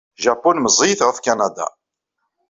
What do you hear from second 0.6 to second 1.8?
meẓẓiyet ɣef Kanada.